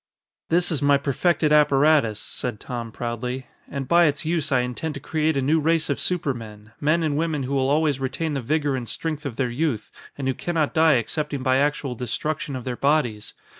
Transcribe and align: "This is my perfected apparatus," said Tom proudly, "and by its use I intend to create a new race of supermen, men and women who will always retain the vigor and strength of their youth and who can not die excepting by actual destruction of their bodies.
"This 0.49 0.71
is 0.71 0.81
my 0.81 0.97
perfected 0.97 1.53
apparatus," 1.53 2.19
said 2.19 2.59
Tom 2.59 2.91
proudly, 2.91 3.45
"and 3.69 3.87
by 3.87 4.05
its 4.05 4.25
use 4.25 4.51
I 4.51 4.61
intend 4.61 4.95
to 4.95 4.99
create 4.99 5.37
a 5.37 5.43
new 5.43 5.59
race 5.59 5.91
of 5.91 5.99
supermen, 5.99 6.71
men 6.79 7.03
and 7.03 7.15
women 7.15 7.43
who 7.43 7.51
will 7.53 7.69
always 7.69 7.99
retain 7.99 8.33
the 8.33 8.41
vigor 8.41 8.75
and 8.75 8.89
strength 8.89 9.27
of 9.27 9.35
their 9.35 9.51
youth 9.51 9.91
and 10.17 10.27
who 10.27 10.33
can 10.33 10.55
not 10.55 10.73
die 10.73 10.95
excepting 10.95 11.43
by 11.43 11.57
actual 11.57 11.93
destruction 11.93 12.55
of 12.55 12.63
their 12.63 12.75
bodies. 12.75 13.35